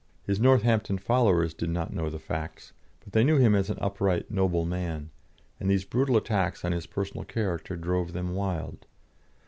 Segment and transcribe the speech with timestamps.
[0.23, 4.31] His Northampton followers did not know the facts, but they knew him as an upright,
[4.31, 5.11] noble man,
[5.59, 8.87] and these brutal attacks on his personal character drove them wild.